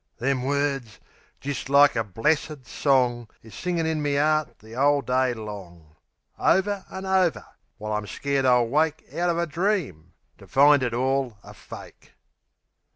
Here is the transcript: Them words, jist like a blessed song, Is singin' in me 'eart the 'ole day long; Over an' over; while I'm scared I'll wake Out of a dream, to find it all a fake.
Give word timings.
Them 0.17 0.41
words, 0.45 0.99
jist 1.39 1.69
like 1.69 1.95
a 1.95 2.03
blessed 2.03 2.65
song, 2.65 3.27
Is 3.43 3.53
singin' 3.53 3.85
in 3.85 4.01
me 4.01 4.17
'eart 4.17 4.57
the 4.57 4.75
'ole 4.75 5.03
day 5.03 5.31
long; 5.35 5.95
Over 6.39 6.85
an' 6.89 7.05
over; 7.05 7.45
while 7.77 7.93
I'm 7.93 8.07
scared 8.07 8.43
I'll 8.45 8.65
wake 8.65 9.03
Out 9.13 9.29
of 9.29 9.37
a 9.37 9.45
dream, 9.45 10.13
to 10.39 10.47
find 10.47 10.81
it 10.81 10.95
all 10.95 11.37
a 11.43 11.53
fake. 11.53 12.13